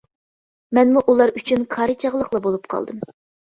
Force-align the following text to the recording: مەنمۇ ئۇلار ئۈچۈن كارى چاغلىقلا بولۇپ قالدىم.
مەنمۇ 0.77 1.03
ئۇلار 1.11 1.35
ئۈچۈن 1.41 1.69
كارى 1.77 1.99
چاغلىقلا 2.07 2.43
بولۇپ 2.51 2.69
قالدىم. 2.77 3.09